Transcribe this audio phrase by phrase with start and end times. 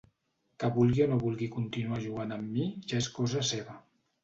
[0.63, 3.81] Que vulgui o no vulgui continuar jugant amb mi ja és cosa seva.